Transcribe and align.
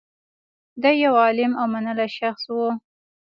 دی 0.81 0.93
یو 1.03 1.13
عالم 1.23 1.51
او 1.61 1.65
منلی 1.73 2.07
شخص 2.17 2.43
و 2.55 2.57